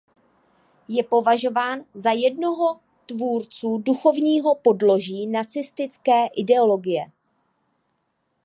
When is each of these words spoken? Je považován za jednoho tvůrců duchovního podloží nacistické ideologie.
Je 0.89 1.03
považován 1.03 1.83
za 1.93 2.11
jednoho 2.11 2.79
tvůrců 3.05 3.77
duchovního 3.77 4.55
podloží 4.55 5.27
nacistické 5.27 6.25
ideologie. 6.37 7.11